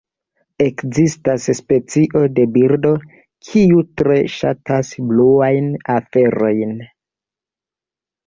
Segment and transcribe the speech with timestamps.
[0.63, 2.93] Ekzistas specio de birdo
[3.49, 6.73] kiu tre ŝatas bluajn aferojn.